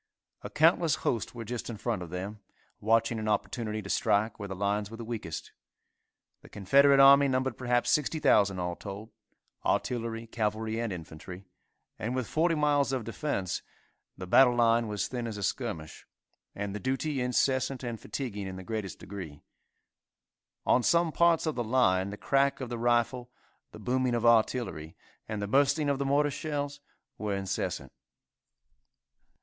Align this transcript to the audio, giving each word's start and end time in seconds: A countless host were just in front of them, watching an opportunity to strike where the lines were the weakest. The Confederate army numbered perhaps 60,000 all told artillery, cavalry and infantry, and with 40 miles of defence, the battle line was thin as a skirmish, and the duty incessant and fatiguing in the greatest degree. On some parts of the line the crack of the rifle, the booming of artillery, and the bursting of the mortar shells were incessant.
A 0.41 0.49
countless 0.49 0.95
host 1.05 1.35
were 1.35 1.45
just 1.45 1.69
in 1.69 1.77
front 1.77 2.01
of 2.01 2.09
them, 2.09 2.39
watching 2.79 3.19
an 3.19 3.27
opportunity 3.27 3.83
to 3.83 3.89
strike 3.91 4.39
where 4.39 4.47
the 4.47 4.55
lines 4.55 4.89
were 4.89 4.97
the 4.97 5.05
weakest. 5.05 5.51
The 6.41 6.49
Confederate 6.49 6.99
army 6.99 7.27
numbered 7.27 7.55
perhaps 7.55 7.91
60,000 7.91 8.57
all 8.57 8.75
told 8.75 9.11
artillery, 9.63 10.25
cavalry 10.25 10.79
and 10.79 10.91
infantry, 10.91 11.45
and 11.99 12.15
with 12.15 12.25
40 12.25 12.55
miles 12.55 12.91
of 12.91 13.03
defence, 13.03 13.61
the 14.17 14.25
battle 14.25 14.55
line 14.55 14.87
was 14.87 15.07
thin 15.07 15.27
as 15.27 15.37
a 15.37 15.43
skirmish, 15.43 16.07
and 16.55 16.73
the 16.73 16.79
duty 16.79 17.21
incessant 17.21 17.83
and 17.83 17.99
fatiguing 18.01 18.47
in 18.47 18.55
the 18.55 18.63
greatest 18.63 18.97
degree. 18.97 19.43
On 20.65 20.81
some 20.81 21.11
parts 21.11 21.45
of 21.45 21.53
the 21.53 21.63
line 21.63 22.09
the 22.09 22.17
crack 22.17 22.59
of 22.59 22.69
the 22.69 22.79
rifle, 22.79 23.29
the 23.71 23.77
booming 23.77 24.15
of 24.15 24.25
artillery, 24.25 24.97
and 25.29 25.43
the 25.43 25.47
bursting 25.47 25.89
of 25.89 25.99
the 25.99 26.05
mortar 26.05 26.31
shells 26.31 26.79
were 27.19 27.35
incessant. 27.35 27.91